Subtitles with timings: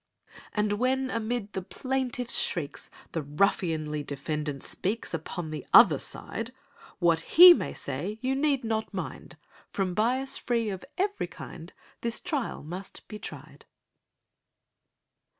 [0.53, 6.53] And when amid the plaintiff's shrieks, The ruffianly defendant speaks— Upon the other side;
[6.97, 9.37] What he may say you need not mind—
[9.69, 13.65] From bias free of every kind, This trial must be tried!